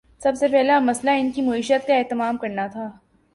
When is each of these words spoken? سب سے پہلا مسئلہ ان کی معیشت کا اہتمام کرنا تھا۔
سب 0.23 0.31
سے 0.39 0.47
پہلا 0.47 0.79
مسئلہ 0.79 1.11
ان 1.11 1.31
کی 1.31 1.41
معیشت 1.41 1.87
کا 1.87 1.95
اہتمام 1.95 2.37
کرنا 2.37 2.67
تھا۔ 2.67 2.89